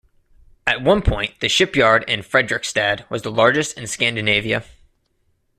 [0.65, 4.63] At one point the shipyard in Fredrikstad was the largest in Scandinavia.